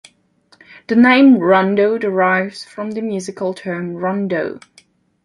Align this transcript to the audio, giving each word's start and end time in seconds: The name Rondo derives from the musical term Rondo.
The 0.87 0.95
name 0.95 1.35
Rondo 1.37 1.99
derives 1.99 2.63
from 2.65 2.89
the 2.89 3.03
musical 3.03 3.53
term 3.53 3.93
Rondo. 3.95 4.59